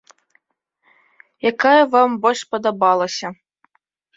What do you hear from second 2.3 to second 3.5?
спадабалася?